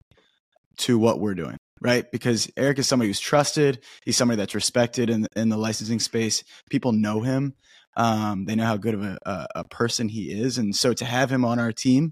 [0.80, 2.06] to what we're doing, right?
[2.12, 3.84] Because Eric is somebody who's trusted.
[4.06, 6.44] He's somebody that's respected in in the licensing space.
[6.70, 7.54] People know him.
[7.96, 11.06] Um, they know how good of a, a, a person he is, and so to
[11.06, 12.12] have him on our team,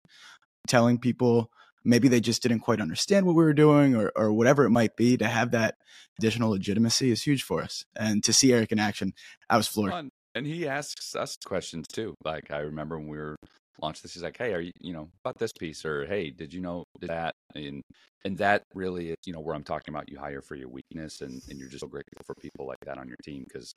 [0.67, 1.49] telling people
[1.83, 4.95] maybe they just didn't quite understand what we were doing, or or whatever it might
[4.95, 5.75] be, to have that
[6.19, 7.83] additional legitimacy is huge for us.
[7.95, 9.13] And to see Eric in action,
[9.49, 9.91] I was floored.
[10.33, 12.15] And he asks us questions too.
[12.23, 13.35] Like I remember when we were
[13.81, 16.53] launched this, he's like, "Hey, are you you know about this piece?" Or "Hey, did
[16.53, 17.81] you know that?" And
[18.23, 20.09] and that really is you know where I'm talking about.
[20.09, 22.97] You hire for your weakness, and and you're just so grateful for people like that
[22.97, 23.73] on your team because.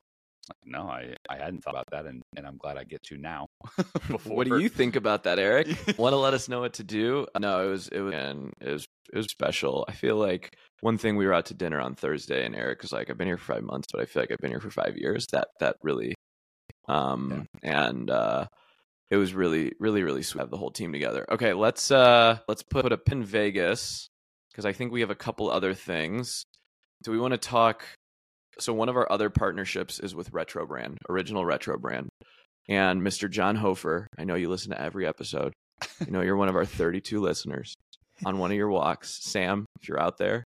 [0.64, 3.46] No, I, I hadn't thought about that, and, and I'm glad I get to now.
[4.24, 5.68] what do you think about that, Eric?
[5.98, 7.26] Want to let us know what to do?
[7.38, 9.85] No, it was it was and it was it was special.
[9.88, 12.92] I feel like one thing we were out to dinner on Thursday, and Eric was
[12.92, 14.70] like, "I've been here for five months, but I feel like I've been here for
[14.70, 16.14] five years." That that really,
[16.88, 18.46] um, and uh,
[19.11, 21.24] it was really really really sweet to have the whole team together.
[21.30, 24.09] Okay, let's uh let's put, put a pin in Vegas
[24.50, 26.44] because I think we have a couple other things.
[27.02, 27.85] Do we want to talk?
[28.59, 32.09] So one of our other partnerships is with Retro Brand, Original Retro Brand
[32.69, 33.31] and Mr.
[33.31, 34.07] John Hofer.
[34.19, 35.53] I know you listen to every episode.
[36.05, 37.75] You know you're one of our 32 listeners
[38.25, 39.19] on one of your walks.
[39.23, 40.45] Sam, if you're out there,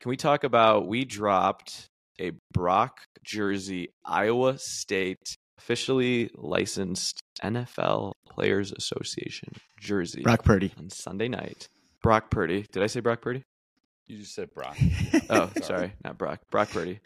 [0.00, 1.86] can we talk about we dropped
[2.18, 10.72] a Brock jersey, Iowa State officially licensed NFL Players Association jersey Brock Purdy.
[10.78, 11.68] on Sunday night.
[12.02, 12.66] Brock Purdy.
[12.72, 13.42] Did I say Brock Purdy?
[14.06, 14.76] You just said Brock.
[15.28, 16.40] Oh, sorry, not Brock.
[16.50, 17.00] Brock Purdy.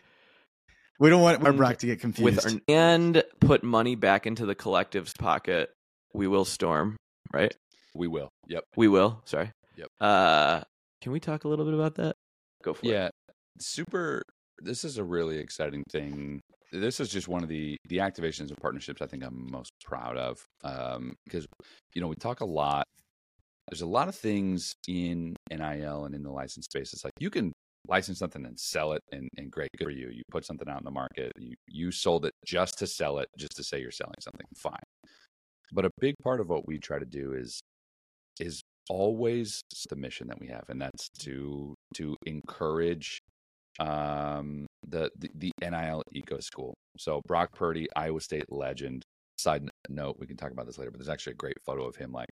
[1.01, 2.45] We don't want our And Brock to get confused.
[2.45, 5.71] with our, and put money back into the collective's pocket.
[6.13, 6.97] We will storm,
[7.33, 7.53] right?
[7.95, 8.29] We will.
[8.49, 8.65] Yep.
[8.77, 9.21] We will.
[9.25, 9.51] Sorry.
[9.77, 9.89] Yep.
[10.01, 10.61] Uh,
[11.03, 12.15] can we talk a little bit about that?
[12.63, 12.91] Go for it.
[12.91, 13.09] Yeah,
[13.59, 14.23] super.
[14.61, 16.41] This is a really exciting thing.
[16.73, 20.17] This is just one of the the activations and partnerships I think I'm most proud
[20.17, 21.47] of um, because
[21.95, 22.85] you know we talk a lot.
[23.71, 26.93] There's a lot of things in NIL and in the license space.
[26.93, 27.53] It's like you can
[27.89, 30.09] license something and sell it, and, and great, good for you.
[30.09, 31.33] You put something out in the market.
[31.39, 34.47] You you sold it just to sell it, just to say you're selling something.
[34.57, 34.77] Fine.
[35.73, 37.61] But a big part of what we try to do is
[38.41, 43.21] is always the mission that we have, and that's to to encourage
[43.81, 46.75] um, the, the the NIL eco school.
[46.99, 49.03] So Brock Purdy, Iowa State legend.
[49.37, 51.97] Side note, we can talk about this later, but there's actually a great photo of
[51.97, 52.29] him like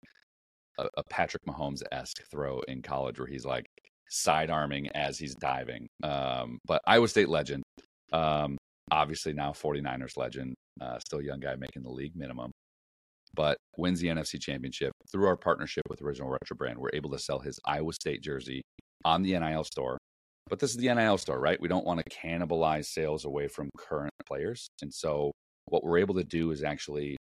[0.79, 3.66] a, a Patrick Mahomes esque throw in college where he's like
[4.09, 5.87] side arming as he's diving.
[6.03, 7.63] Um, but Iowa State legend.
[8.13, 8.57] Um,
[8.91, 12.53] obviously now 49ers legend, uh, still young guy making the league minimum,
[13.35, 16.79] but wins the NFC Championship through our partnership with Original Retro Brand.
[16.79, 18.63] We're able to sell his Iowa State jersey
[19.05, 19.99] on the NIL store.
[20.49, 21.61] But this is the NIL store, right?
[21.61, 24.69] We don't want to cannibalize sales away from current players.
[24.81, 25.33] And so
[25.67, 27.17] what we're able to do is actually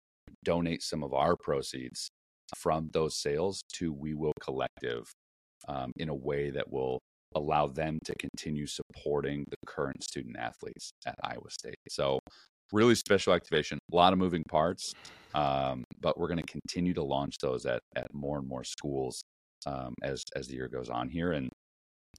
[0.44, 2.10] donate some of our proceeds
[2.58, 5.06] from those sales to We Will Collective
[5.68, 7.00] um, in a way that will
[7.36, 11.76] allow them to continue supporting the current student athletes at Iowa State.
[11.90, 12.20] So,
[12.72, 14.94] really special activation, a lot of moving parts,
[15.34, 19.22] um, but we're going to continue to launch those at, at more and more schools
[19.66, 21.50] um, as as the year goes on here, and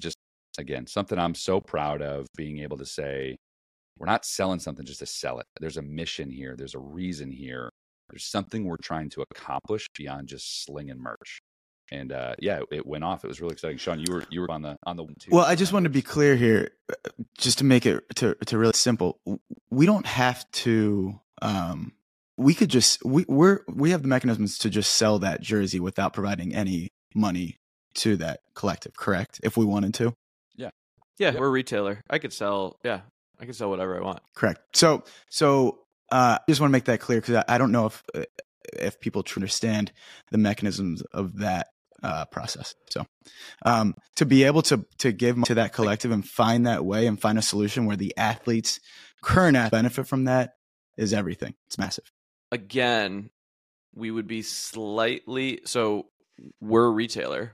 [0.00, 0.16] just
[0.58, 3.36] again something I'm so proud of being able to say
[3.98, 5.46] we're not selling something just to sell it.
[5.60, 6.56] There's a mission here.
[6.56, 7.70] There's a reason here.
[8.10, 11.40] There's something we're trying to accomplish beyond just slinging merch
[11.90, 13.24] and uh, yeah, it went off.
[13.24, 13.78] It was really exciting.
[13.78, 15.30] Sean, you were you were on the on the one too.
[15.32, 18.58] Well, I just want to be clear here, uh, just to make it to to
[18.58, 19.20] really simple.
[19.70, 21.20] We don't have to.
[21.42, 21.92] Um,
[22.36, 26.12] we could just we we're we have the mechanisms to just sell that jersey without
[26.12, 27.58] providing any money
[27.96, 28.96] to that collective.
[28.96, 29.40] Correct?
[29.42, 30.14] If we wanted to.
[30.56, 30.70] Yeah.
[31.18, 31.40] Yeah, yep.
[31.40, 32.02] we're a retailer.
[32.10, 32.78] I could sell.
[32.84, 33.02] Yeah,
[33.38, 34.20] I could sell whatever I want.
[34.34, 34.60] Correct.
[34.74, 37.86] So so uh, I just want to make that clear because I, I, don't know
[37.86, 38.24] if uh,
[38.72, 39.92] if people understand
[40.30, 41.68] the mechanisms of that
[42.04, 42.74] uh, process.
[42.90, 43.06] So
[43.64, 47.20] um, to be able to to give to that collective and find that way and
[47.20, 48.78] find a solution where the athletes
[49.22, 50.54] current athletes benefit from that
[50.96, 51.54] is everything.
[51.66, 52.04] It's massive.
[52.52, 53.30] Again,
[53.94, 56.06] we would be slightly so
[56.60, 57.52] we're a retailer.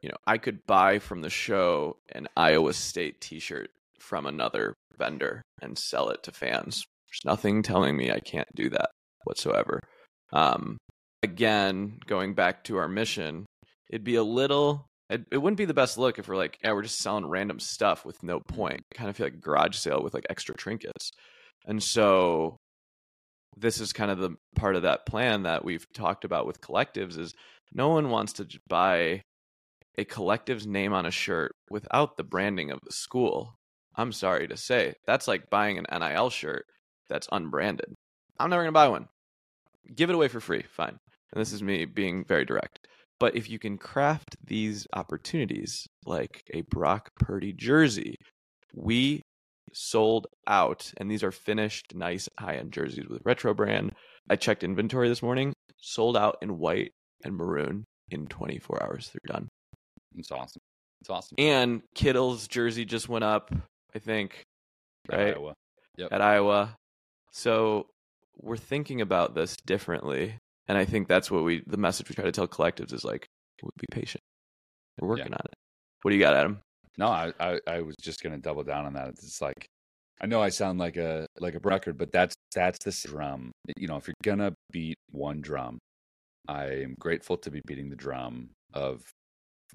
[0.00, 5.42] You know, I could buy from the show an Iowa State T-shirt from another vendor
[5.60, 6.84] and sell it to fans.
[7.08, 8.90] There's nothing telling me I can't do that
[9.24, 9.80] whatsoever.
[10.32, 10.76] Um,
[11.22, 13.46] again, going back to our mission,
[13.92, 16.72] it'd be a little it, it wouldn't be the best look if we're like, yeah,
[16.72, 18.54] we're just selling random stuff with no mm-hmm.
[18.54, 18.80] point.
[18.92, 21.12] I kind of feel like a garage sale with like extra trinkets.
[21.66, 22.56] And so
[23.56, 27.18] this is kind of the part of that plan that we've talked about with collectives
[27.18, 27.34] is
[27.74, 29.22] no one wants to buy
[29.98, 33.54] a collective's name on a shirt without the branding of the school.
[33.94, 34.94] I'm sorry to say.
[35.06, 36.64] That's like buying an NIL shirt
[37.10, 37.94] that's unbranded.
[38.38, 39.08] I'm never going to buy one.
[39.94, 40.62] Give it away for free.
[40.70, 40.98] Fine.
[41.32, 42.86] And this is me being very direct.
[43.22, 48.16] But if you can craft these opportunities like a Brock Purdy jersey,
[48.74, 49.22] we
[49.72, 53.92] sold out, and these are finished, nice high end jerseys with retro brand.
[54.28, 56.90] I checked inventory this morning, sold out in white
[57.22, 59.12] and maroon in 24 hours.
[59.12, 59.48] They're done.
[60.16, 60.62] It's awesome.
[61.00, 61.36] It's awesome.
[61.38, 63.54] And Kittle's jersey just went up,
[63.94, 64.42] I think,
[65.08, 65.28] right?
[65.28, 65.54] At Iowa.
[65.96, 66.12] Yep.
[66.12, 66.76] At Iowa.
[67.30, 67.86] So
[68.36, 72.24] we're thinking about this differently and I think that's what we the message we try
[72.24, 73.26] to tell collectives is like
[73.62, 74.22] be patient.
[75.00, 75.36] We're working yeah.
[75.36, 75.54] on it.
[76.02, 76.60] What do you got, Adam?
[76.98, 79.08] No, I, I, I was just gonna double down on that.
[79.08, 79.66] It's like
[80.20, 83.52] I know I sound like a like a record, but that's that's the drum.
[83.76, 85.78] You know, if you're gonna beat one drum,
[86.48, 89.02] I am grateful to be beating the drum of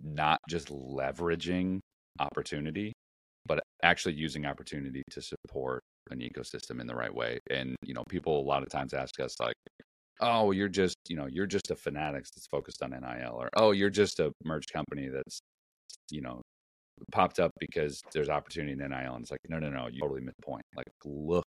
[0.03, 1.79] not just leveraging
[2.19, 2.93] opportunity,
[3.45, 7.39] but actually using opportunity to support an ecosystem in the right way.
[7.49, 9.55] And you know, people a lot of times ask us like,
[10.21, 13.71] oh, you're just, you know, you're just a fanatics that's focused on NIL, or oh,
[13.71, 15.41] you're just a merch company that's,
[16.11, 16.41] you know,
[17.11, 19.15] popped up because there's opportunity in NIL.
[19.15, 20.63] And it's like, no, no, no, you totally missed the point.
[20.75, 21.45] Like, look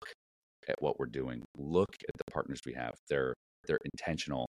[0.69, 1.43] at what we're doing.
[1.57, 2.95] Look at the partners we have.
[3.09, 3.33] They're
[3.67, 4.47] they're intentional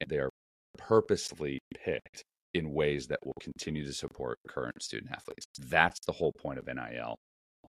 [0.00, 0.30] and they are
[0.78, 5.46] purposely picked in ways that will continue to support current student athletes.
[5.68, 7.16] That's the whole point of NIL.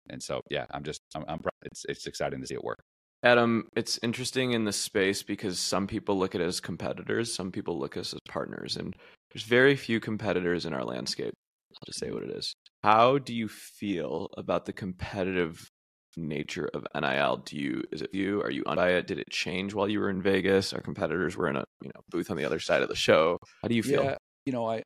[0.10, 2.80] And so, yeah, I'm just, I'm, I'm it's it's exciting to see it work.
[3.22, 7.52] Adam, it's interesting in this space because some people look at it as competitors, some
[7.52, 8.96] people look at us as partners, and
[9.34, 11.34] there's very few competitors in our landscape.
[11.74, 12.54] I'll just say what it is.
[12.84, 15.68] How do you feel about the competitive
[16.16, 17.38] nature of NIL?
[17.46, 18.42] Do you is it you?
[18.42, 19.06] Are you on it?
[19.06, 20.74] Did it change while you were in Vegas?
[20.74, 23.38] Our competitors were in a you know booth on the other side of the show.
[23.62, 24.04] How do you feel?
[24.04, 24.84] Yeah, you know, I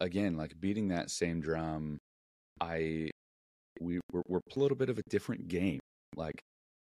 [0.00, 1.98] again like beating that same drum.
[2.60, 3.10] I
[3.80, 5.80] we we're, we're a little bit of a different game.
[6.16, 6.40] Like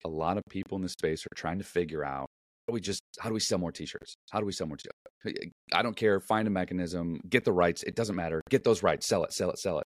[0.05, 2.27] a lot of people in the space are trying to figure out
[2.67, 4.17] how do we just how do we sell more t-shirts?
[4.31, 5.51] How do we sell more t-shirts?
[5.73, 9.07] I don't care find a mechanism get the rights it doesn't matter get those rights
[9.07, 9.87] sell it sell it sell it.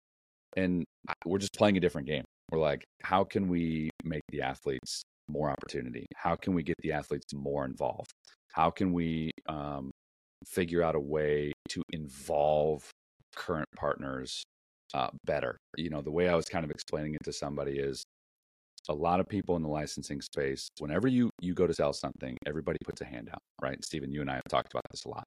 [0.57, 0.83] And
[1.25, 2.23] we're just playing a different game.
[2.51, 6.05] We're like how can we make the athletes more opportunity?
[6.15, 8.11] How can we get the athletes more involved?
[8.53, 9.91] How can we um,
[10.45, 12.89] figure out a way to involve
[13.35, 14.43] current partners
[14.93, 15.57] uh, better?
[15.77, 18.03] You know the way i was kind of explaining it to somebody is
[18.89, 22.37] a lot of people in the licensing space, whenever you you go to sell something,
[22.45, 23.83] everybody puts a hand out, right?
[23.83, 25.23] Stephen, you and I have talked about this a lot.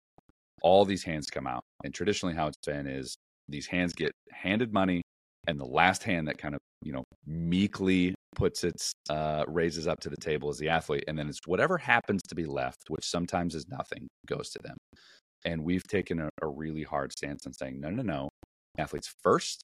[0.63, 3.17] All these hands come out, and traditionally, how it's been is
[3.49, 5.03] these hands get handed money,
[5.47, 10.01] and the last hand that kind of you know, meekly puts its uh, raises up
[10.01, 13.05] to the table as the athlete, and then it's whatever happens to be left, which
[13.05, 14.77] sometimes is nothing, goes to them.
[15.45, 18.29] And we've taken a, a really hard stance on saying, no, no, no,
[18.79, 19.63] athletes first,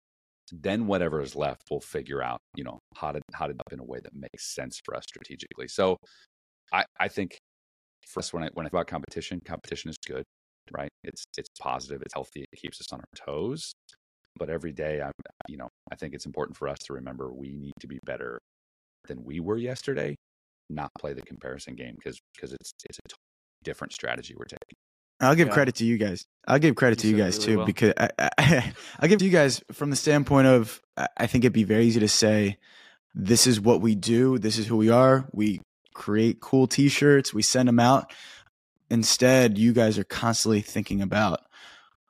[0.51, 3.79] then whatever is left, we'll figure out, you know, how to how to up in
[3.79, 5.67] a way that makes sense for us strategically.
[5.67, 5.97] So,
[6.73, 7.39] I I think
[8.07, 10.23] for us when I when I think about competition, competition is good,
[10.71, 10.89] right?
[11.03, 13.73] It's it's positive, it's healthy, it keeps us on our toes.
[14.37, 15.11] But every day, I'm
[15.49, 18.39] you know, I think it's important for us to remember we need to be better
[19.07, 20.15] than we were yesterday,
[20.69, 23.15] not play the comparison game because because it's it's a
[23.63, 24.75] different strategy we're taking.
[25.19, 25.53] I'll give Yeah.
[25.53, 26.25] credit to you guys.
[26.47, 27.65] I'll give credit to You you said it guys really too well.
[27.65, 30.81] because I, I, I'll give to you guys from the standpoint of
[31.17, 32.57] I think it'd be very easy to say,
[33.13, 34.37] this is what we do.
[34.37, 35.25] This is who we are.
[35.31, 35.61] We
[35.93, 37.33] create cool T-shirts.
[37.33, 38.11] We send them out.
[38.89, 41.39] Instead, you guys are constantly thinking about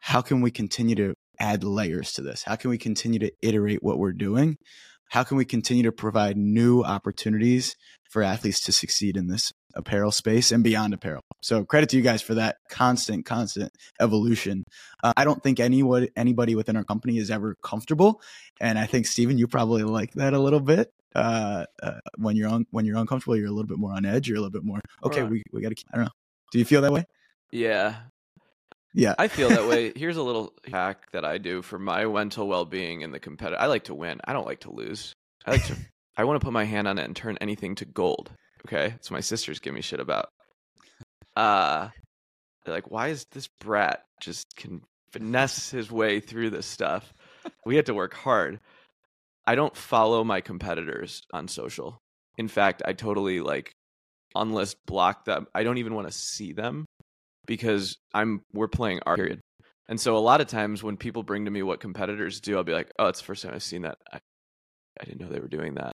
[0.01, 2.43] how can we continue to add layers to this?
[2.43, 4.57] How can we continue to iterate what we're doing?
[5.15, 7.78] How can we continue to provide new opportunities
[8.10, 11.21] for athletes to succeed in this apparel space and beyond apparel?
[11.41, 14.65] So credit to you guys for that constant, constant evolution.
[15.01, 18.19] Uh, I don't think anyone, anybody within our company is ever comfortable,
[18.60, 20.91] and I think Steven, you probably like that a little bit.
[21.15, 24.28] Uh, uh, when you're on, when you're uncomfortable, you're a little bit more on edge.
[24.28, 25.21] You're a little bit more okay.
[25.21, 25.32] Right.
[25.32, 25.75] We we got to.
[25.75, 26.12] Keep I don't know.
[26.51, 27.06] Do you feel that way?
[27.54, 27.95] Yeah,
[28.95, 29.13] Yeah.
[29.19, 29.91] I feel that way.
[29.95, 33.60] Here's a little hack that I do for my mental well-being in the competitive.
[33.62, 34.21] I like to win.
[34.23, 35.13] I don't like to lose.
[35.45, 35.75] I like to.
[36.17, 38.31] I want to put my hand on it and turn anything to gold.
[38.65, 40.29] Okay, that's what my sisters give me shit about.
[41.36, 41.89] Uh,
[42.63, 44.81] they're like, why is this brat just can
[45.12, 47.13] finesse his way through this stuff?
[47.65, 48.62] We had to work hard.
[49.45, 51.99] I don't follow my competitors on social.
[52.38, 53.73] In fact, I totally like
[54.36, 55.47] unlist block them.
[55.53, 56.86] I don't even want to see them
[57.45, 59.41] because I'm we're playing our period.
[59.88, 62.63] And so a lot of times when people bring to me what competitors do, I'll
[62.63, 63.97] be like, "Oh, it's the first time I've seen that.
[64.12, 64.19] I,
[64.99, 65.93] I didn't know they were doing that."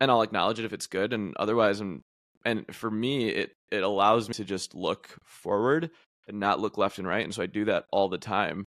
[0.00, 2.02] And I'll acknowledge it if it's good, and otherwise, I'm.
[2.44, 5.90] And for me, it it allows me to just look forward
[6.26, 7.24] and not look left and right.
[7.24, 8.64] And so I do that all the time,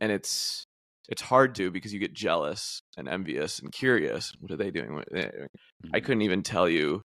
[0.00, 0.64] and it's
[1.08, 4.32] it's hard to because you get jealous and envious and curious.
[4.38, 4.94] What are they doing?
[4.94, 5.48] What are they doing?
[5.92, 6.04] I mm-hmm.
[6.04, 7.02] couldn't even tell you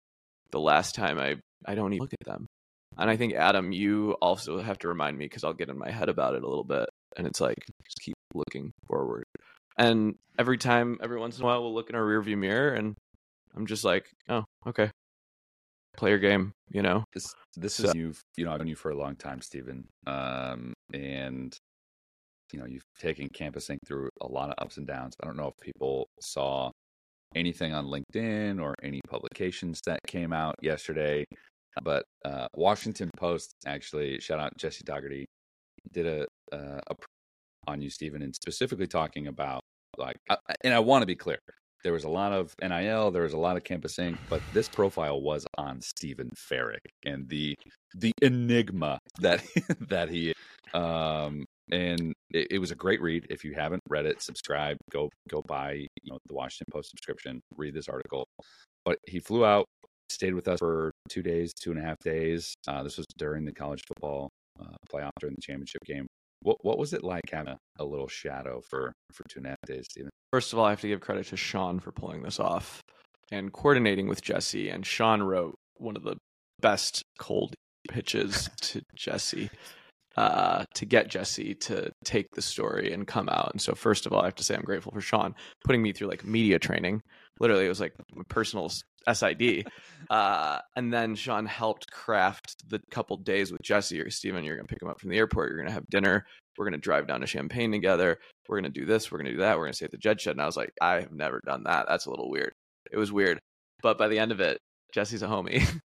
[0.50, 2.46] the last time I I don't even look at them.
[2.98, 5.90] And I think Adam, you also have to remind me because I'll get in my
[5.90, 6.88] head about it a little bit.
[7.16, 9.24] And it's like just keep looking forward.
[9.78, 12.94] And every time, every once in a while, we'll look in our rearview mirror, and
[13.56, 14.90] I'm just like, oh, okay,
[15.96, 17.04] play your game, you know.
[17.14, 19.86] this this So- is you've you know I've known you for a long time, Steven,
[20.06, 21.56] um, and
[22.52, 23.78] you know you've taken Campus Ink.
[23.86, 25.14] through a lot of ups and downs.
[25.22, 26.70] I don't know if people saw
[27.34, 31.24] anything on LinkedIn or any publications that came out yesterday,
[31.82, 35.26] but uh, Washington Post actually shout out Jesse Dougherty
[35.92, 36.94] did a uh, a
[37.68, 39.60] on you, Steven, and specifically talking about
[39.98, 40.16] like,
[40.62, 41.38] and I want to be clear.
[41.84, 44.68] There was a lot of NIL, there was a lot of Campus Ink., but this
[44.68, 47.54] profile was on Steven Ferrick and the
[47.94, 49.44] the enigma that
[49.88, 50.32] that he
[50.74, 53.26] um and it, it was a great read.
[53.30, 57.40] If you haven't read it, subscribe, go go buy you know the Washington Post subscription,
[57.56, 58.26] read this article.
[58.84, 59.66] But he flew out,
[60.10, 62.54] stayed with us for two days, two and a half days.
[62.66, 64.28] Uh, this was during the college football
[64.60, 66.06] uh, playoff during the championship game.
[66.42, 69.50] What what was it like having a, a little shadow for for two and a
[69.50, 69.86] half days?
[70.32, 72.80] First of all, I have to give credit to Sean for pulling this off
[73.30, 74.68] and coordinating with Jesse.
[74.68, 76.16] And Sean wrote one of the
[76.60, 77.54] best cold
[77.88, 79.50] pitches to Jesse
[80.16, 83.50] uh, to get Jesse to take the story and come out.
[83.52, 85.92] And so, first of all, I have to say I'm grateful for Sean putting me
[85.92, 87.02] through like media training.
[87.40, 88.70] Literally, it was like my personal
[89.10, 89.66] SID.
[90.10, 94.44] Uh, and then Sean helped craft the couple days with Jesse or Steven.
[94.44, 95.48] You're going to pick him up from the airport.
[95.48, 96.26] You're going to have dinner.
[96.58, 98.18] We're going to drive down to Champaign together.
[98.48, 99.10] We're going to do this.
[99.10, 99.56] We're going to do that.
[99.56, 100.32] We're going to stay at the Jed Shed.
[100.32, 101.86] And I was like, I have never done that.
[101.88, 102.52] That's a little weird.
[102.90, 103.38] It was weird.
[103.80, 104.58] But by the end of it,
[104.92, 105.66] Jesse's a homie.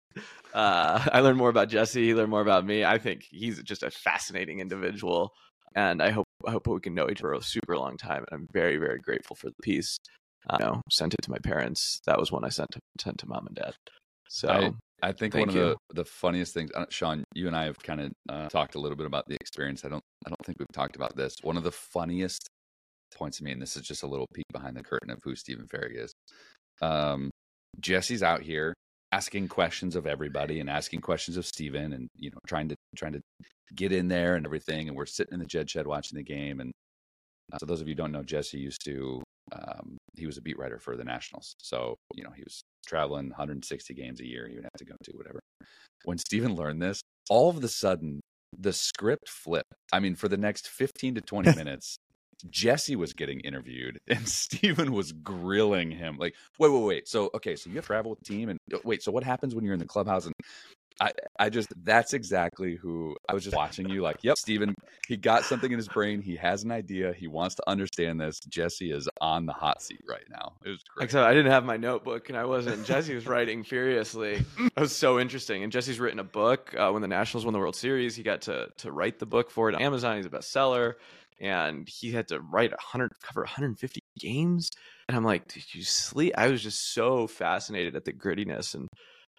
[0.54, 2.04] uh, I learned more about Jesse.
[2.04, 2.84] He learned more about me.
[2.84, 5.32] I think he's just a fascinating individual.
[5.74, 8.24] And I hope I hope we can know each other for a super long time.
[8.30, 9.98] And I'm very, very grateful for the piece.
[10.48, 12.00] Uh, you know, sent it to my parents.
[12.06, 13.74] That was one I sent to, sent to mom and dad.
[14.28, 15.60] So I- I think one you.
[15.62, 18.74] of the, the funniest things, uh, Sean, you and I have kind of uh, talked
[18.74, 19.84] a little bit about the experience.
[19.84, 21.36] I don't, I don't think we've talked about this.
[21.42, 22.48] One of the funniest
[23.14, 25.36] points to me, and this is just a little peek behind the curtain of who
[25.36, 26.12] Steven Ferry is.
[26.82, 27.30] Um,
[27.78, 28.74] Jesse's out here
[29.18, 33.12] asking questions of everybody and asking questions of Stephen, and you know, trying to trying
[33.12, 33.20] to
[33.74, 34.86] get in there and everything.
[34.86, 36.60] And we're sitting in the Jed Shed watching the game.
[36.60, 36.70] And
[37.52, 39.22] uh, so, those of you who don't know, Jesse used to.
[39.50, 43.28] Um, he was a beat writer for the Nationals, so you know he was traveling
[43.28, 44.46] 160 games a year.
[44.46, 45.40] He would have to go to whatever.
[46.04, 48.20] When Steven learned this, all of a sudden
[48.56, 49.72] the script flipped.
[49.92, 51.96] I mean, for the next 15 to 20 minutes,
[52.50, 57.08] Jesse was getting interviewed and Steven was grilling him like, wait, wait, wait.
[57.08, 59.64] So, okay, so you travel with the team and uh, wait, so what happens when
[59.64, 60.26] you're in the clubhouse?
[60.26, 60.34] And
[61.00, 64.74] I, I just, that's exactly who I was just watching you like, yep, Steven,
[65.06, 66.20] he got something in his brain.
[66.20, 67.12] He has an idea.
[67.12, 68.40] He wants to understand this.
[68.40, 70.54] Jesse is on the hot seat right now.
[70.64, 71.04] It was great.
[71.04, 72.84] Except I didn't have my notebook and I wasn't.
[72.84, 74.44] Jesse was writing furiously.
[74.78, 75.64] It was so interesting.
[75.64, 78.14] And Jesse's written a book uh, when the Nationals won the World Series.
[78.14, 80.16] He got to to write the book for it on Amazon.
[80.16, 80.94] He's a bestseller,
[81.40, 84.70] and he had to write 100 cover 150 games.
[85.08, 86.34] And I'm like, did you sleep?
[86.36, 88.88] I was just so fascinated at the grittiness and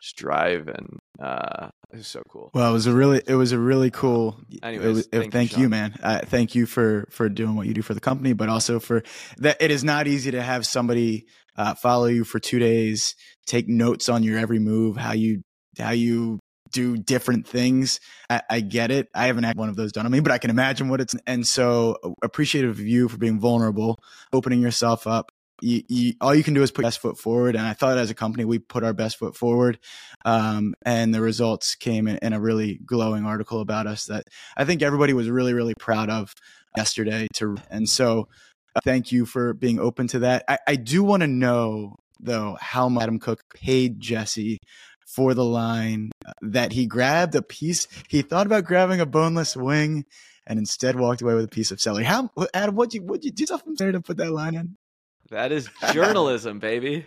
[0.02, 3.52] just drive and uh it was so cool Well, it was a really, it was
[3.52, 4.40] a really cool.
[4.64, 5.94] Anyways, was, it- thank you, you, man.
[6.02, 9.04] Uh, thank you for for doing what you do for the company, but also for
[9.38, 9.58] that.
[9.62, 11.26] It is not easy to have somebody
[11.58, 13.14] uh, follow you for two days,
[13.46, 15.42] take notes on your every move, how you
[15.78, 16.40] how you
[16.72, 18.00] do different things.
[18.30, 19.10] I, I get it.
[19.14, 21.16] I haven't had one of those done on me, but I can imagine what it's.
[21.26, 24.00] And so uh, appreciative of you for being vulnerable,
[24.34, 25.32] opening yourself up.
[25.62, 27.56] You, you, all you can do is put your best foot forward.
[27.56, 29.78] And I thought as a company, we put our best foot forward.
[30.24, 34.24] Um, and the results came in, in a really glowing article about us that
[34.56, 36.34] I think everybody was really, really proud of
[36.78, 37.28] yesterday.
[37.36, 38.30] To and so,
[38.76, 40.46] uh, thank you for being open to that.
[40.48, 44.60] I, I do want to know though how much Adam Cook paid Jesse
[45.10, 47.88] for the line uh, that he grabbed a piece.
[48.08, 50.06] He thought about grabbing a boneless wing
[50.46, 52.04] and instead walked away with a piece of celery.
[52.06, 52.76] How Adam?
[52.76, 54.78] What'd you what'd you do something there to put that line in?
[55.30, 57.06] that is journalism baby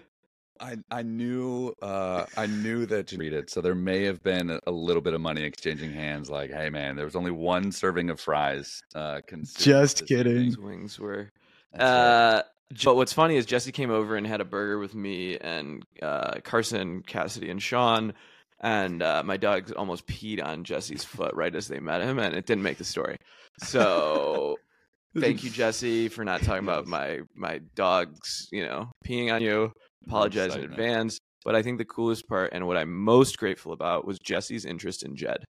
[0.62, 4.48] I, I knew uh, I knew that you read it, so there may have been
[4.48, 6.30] a, a little bit of money exchanging hands.
[6.30, 8.80] Like, hey man, there was only one serving of fries.
[8.94, 9.20] Uh,
[9.58, 10.54] Just kidding.
[10.62, 11.30] wings were
[11.72, 11.88] That's right.
[11.88, 12.42] Uh,
[12.84, 16.34] but what's funny is Jesse came over and had a burger with me and uh,
[16.44, 18.14] Carson, Cassidy, and Sean.
[18.60, 22.34] And uh, my dog almost peed on Jesse's foot right as they met him, and
[22.34, 23.16] it didn't make the story.
[23.58, 24.56] So
[25.18, 29.72] thank you, Jesse, for not talking about my my dogs, you know, peeing on you.
[30.06, 31.18] Apologize in advance.
[31.44, 35.02] But I think the coolest part and what I'm most grateful about was Jesse's interest
[35.02, 35.44] in Jed.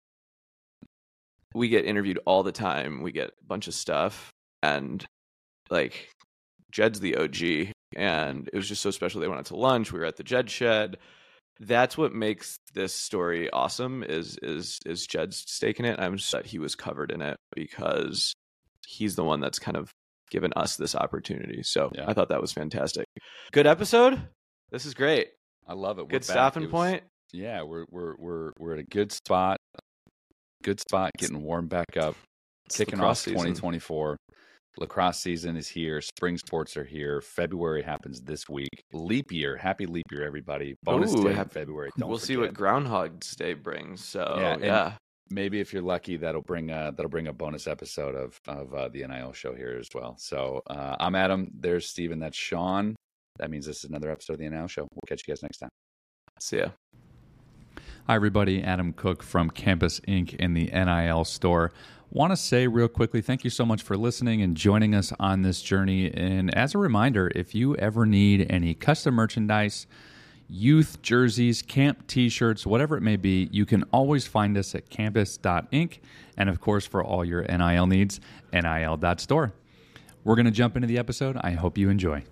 [1.55, 3.03] We get interviewed all the time.
[3.03, 4.31] We get a bunch of stuff,
[4.63, 5.05] and
[5.69, 6.09] like
[6.73, 9.21] Jed's the OG, and it was just so special.
[9.21, 9.93] They went out to lunch.
[9.93, 10.97] We were at the Jed shed.
[11.61, 14.03] That's what makes this story awesome.
[14.03, 16.01] Is is is Jed's stake in it?
[16.01, 18.33] I'm just that he was covered in it because
[18.89, 19.91] he's the one that's kind of
[20.31, 21.63] given us this opportunity.
[21.63, 22.07] So Yeah.
[22.09, 23.07] I thought that was fantastic.
[23.53, 24.21] Good episode.
[24.71, 25.29] This is great.
[25.69, 26.03] I love it.
[26.03, 26.31] We're Good back.
[26.31, 27.05] stopping It was- point.
[27.35, 29.59] Yeah, we're we're we're we're at a good spot.
[30.63, 32.15] Good spot, getting warmed back up,
[32.67, 33.35] It's kicking off season.
[33.35, 34.17] 2024.
[34.79, 36.01] Lacrosse season is here.
[36.01, 37.21] Spring sports are here.
[37.21, 38.71] February happens this week.
[38.93, 39.57] Leap year.
[39.57, 40.75] Happy leap year, everybody.
[40.83, 41.91] Bonus Ooh, day in February.
[41.99, 42.55] Don't we'll see what forget.
[42.55, 44.03] Groundhog's Day brings.
[44.03, 44.93] So Yeah, yeah,
[45.31, 48.89] maybe if you're lucky, that'll bring a, that'll bring a bonus episode of of uh,
[48.89, 50.17] the NIL show here as well.
[50.19, 51.51] So uh, I'm Adam.
[51.55, 52.19] There's Steven.
[52.19, 52.97] That's Sean.
[53.39, 54.83] That means this is another episode of the NIL show.
[54.83, 55.71] We'll catch you guys next time.
[56.41, 56.69] see ya.
[58.07, 58.63] Hi, everybody.
[58.63, 60.35] Adam Cook from Campus Ink.
[60.35, 61.73] in the NIL store.
[62.15, 65.41] Want to say real quickly, thank you so much for listening and joining us on
[65.41, 66.13] this journey.
[66.13, 69.87] And as a reminder, if you ever need any custom merchandise,
[70.47, 74.91] youth jerseys, camp t shirts, whatever it may be, you can always find us at
[74.91, 75.99] campus.inc.
[76.37, 78.21] And of course, for all your NIL needs,
[78.53, 79.55] nil.store.
[80.23, 81.39] We're going to jump into the episode.
[81.41, 82.25] I hope you enjoy.